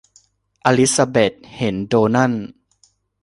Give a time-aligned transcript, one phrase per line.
[0.65, 2.33] อลิสซาเบธเห็นโดนัล